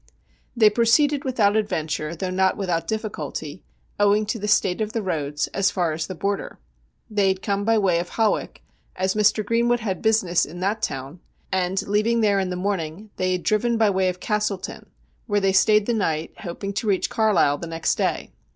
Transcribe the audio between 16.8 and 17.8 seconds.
reach Carlisle the